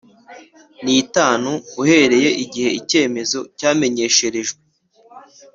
N 0.83 0.85
itanu 1.03 1.51
uhereye 1.81 2.29
igihe 2.43 2.69
icyemezo 2.79 3.39
cyamenyesherejwe 3.59 4.59